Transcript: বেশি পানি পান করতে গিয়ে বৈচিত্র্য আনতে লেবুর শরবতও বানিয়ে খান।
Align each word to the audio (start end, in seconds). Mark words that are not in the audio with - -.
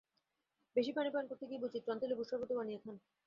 বেশি 0.75 0.91
পানি 0.93 1.09
পান 1.11 1.23
করতে 1.29 1.45
গিয়ে 1.49 1.61
বৈচিত্র্য 1.61 1.91
আনতে 1.93 2.05
লেবুর 2.07 2.27
শরবতও 2.29 2.57
বানিয়ে 2.59 2.79
খান। 2.79 2.95